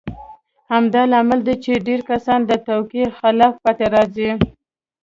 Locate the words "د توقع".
2.45-3.05